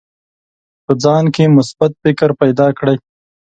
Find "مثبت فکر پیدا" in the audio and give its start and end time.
1.57-2.67